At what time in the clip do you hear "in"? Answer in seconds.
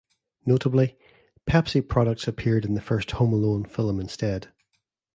2.65-2.73